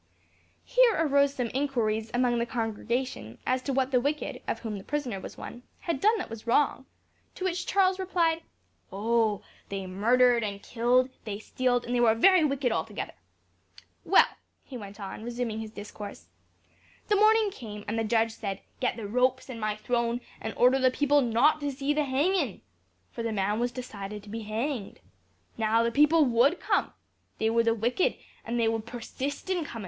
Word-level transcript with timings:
Here 0.65 0.95
arose 0.95 1.35
some 1.35 1.51
inquiries 1.53 2.09
among 2.11 2.39
the 2.39 2.47
congregation 2.47 3.37
as 3.45 3.61
to 3.61 3.71
what 3.71 3.91
the 3.91 4.01
wicked, 4.01 4.41
of 4.47 4.61
whom 4.61 4.79
the 4.79 4.83
prisoner 4.83 5.19
was 5.19 5.37
one, 5.37 5.61
had 5.81 5.99
done 6.01 6.17
that 6.17 6.27
was 6.27 6.47
wrong; 6.47 6.87
to 7.35 7.43
which 7.43 7.67
Charles 7.67 7.99
replied, 7.99 8.41
"Oh! 8.91 9.43
they 9.69 9.85
murdered 9.85 10.43
and 10.43 10.63
killed; 10.63 11.11
they 11.23 11.37
stealed, 11.37 11.85
and 11.85 11.93
they 11.93 11.99
were 11.99 12.15
very 12.15 12.43
wicked 12.43 12.71
altogether. 12.71 13.13
Well," 14.03 14.25
he 14.63 14.75
went 14.75 14.99
on, 14.99 15.21
resuming 15.23 15.59
his 15.59 15.69
discourse, 15.69 16.29
"the 17.07 17.15
morning 17.15 17.51
came, 17.51 17.85
and 17.87 17.99
the 17.99 18.03
judge 18.03 18.31
said, 18.31 18.59
'Get 18.79 18.95
the 18.97 19.05
ropes 19.05 19.49
and 19.49 19.61
my 19.61 19.75
throne, 19.75 20.19
and 20.41 20.51
order 20.55 20.79
the 20.79 20.89
people 20.89 21.21
not 21.21 21.59
to 21.59 21.59
come 21.59 21.69
to 21.71 21.77
see 21.77 21.93
the 21.93 22.05
hangin'.' 22.05 22.61
For 23.11 23.21
the 23.21 23.31
man 23.31 23.59
was 23.59 23.71
decided 23.71 24.23
to 24.23 24.29
be 24.29 24.41
hanged. 24.41 24.99
Now, 25.59 25.83
the 25.83 25.91
people 25.91 26.25
would 26.25 26.59
come. 26.59 26.91
They 27.37 27.51
were 27.51 27.61
the 27.63 27.75
wicked, 27.75 28.17
and 28.43 28.59
they 28.59 28.67
would 28.67 28.87
persist 28.87 29.47
in 29.51 29.63
comin'. 29.63 29.79